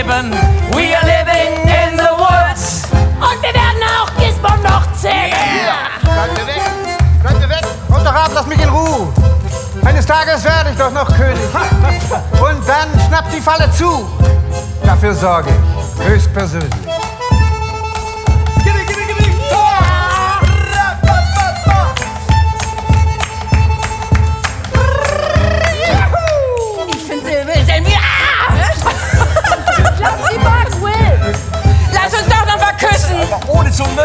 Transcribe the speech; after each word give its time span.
leben. 0.00 0.32
We 0.72 0.94
are 0.94 1.04
living 1.04 1.68
in 1.68 1.96
the 1.96 2.10
woods. 2.16 2.84
Und 2.92 3.42
wir 3.42 3.54
werden 3.54 3.82
auch 3.98 4.10
Gisborne 4.16 4.62
noch 4.62 4.92
zählen. 4.94 5.32
Bleibt 6.02 6.38
mir 6.38 6.46
weg! 6.46 6.62
Bleibt 7.22 7.40
mir 7.40 7.48
weg! 7.48 7.64
Und 7.88 8.04
doch 8.04 8.14
ab, 8.14 8.30
lass 8.34 8.46
mich 8.46 8.60
in 8.60 8.68
Ruhe! 8.68 9.12
Eines 9.84 10.06
Tages 10.06 10.44
werde 10.44 10.70
ich 10.70 10.76
doch 10.76 10.90
noch 10.90 11.08
König. 11.16 11.38
Und 12.32 12.68
dann 12.68 12.88
schnappt 13.06 13.32
die 13.32 13.40
Falle 13.40 13.70
zu. 13.72 14.08
Dafür 14.84 15.14
sorge 15.14 15.50
ich. 15.50 16.06
Höchstpersönlich. 16.06 16.89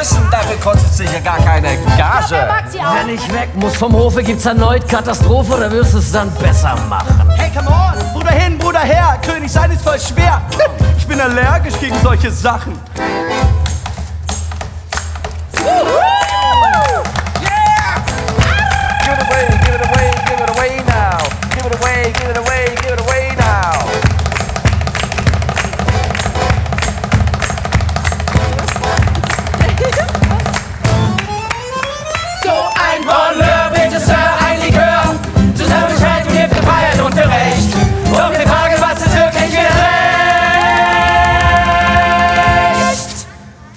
Müssen, 0.05 0.29
dafür 0.29 0.57
kostet 0.57 0.93
sich 0.93 1.11
ja 1.11 1.19
gar 1.19 1.39
keine 1.39 1.77
Gage. 1.97 2.47
Wenn 2.93 3.15
ich 3.15 3.33
weg 3.33 3.49
muss 3.55 3.75
vom 3.75 3.91
Hofe, 3.91 4.21
gibt's 4.21 4.45
erneut 4.45 4.87
Katastrophe 4.87 5.55
oder 5.55 5.71
wirst 5.71 5.95
du 5.95 5.97
es 5.97 6.11
dann 6.11 6.31
besser 6.35 6.75
machen? 6.87 7.27
Hey, 7.35 7.49
come 7.51 7.67
on! 7.67 8.13
Bruder 8.13 8.29
hin, 8.29 8.55
Bruder 8.59 8.81
her! 8.81 9.17
König 9.25 9.51
sein 9.51 9.71
ist 9.71 9.81
voll 9.81 9.99
schwer! 9.99 10.43
Ich 10.95 11.07
bin 11.07 11.19
allergisch 11.19 11.79
gegen 11.79 11.95
solche 12.03 12.29
Sachen. 12.29 12.79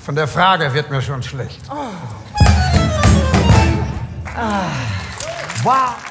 Von 0.09 0.14
der 0.14 0.27
Frage 0.27 0.73
wird 0.73 0.91
mir 0.91 1.03
schon 1.03 1.23
schlecht. 1.23 1.61
Wow. 5.62 6.08